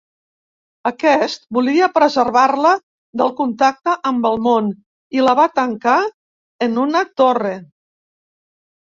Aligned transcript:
Aquest 0.89 1.43
volia 1.57 1.89
preservar-la 1.97 2.71
del 3.21 3.29
contacte 3.41 3.93
amb 4.11 4.25
el 4.29 4.39
món 4.45 4.71
i 5.19 5.25
la 5.27 5.35
va 5.41 5.45
tancar 5.59 5.97
en 6.69 6.81
una 6.85 7.03
torre. 7.23 7.53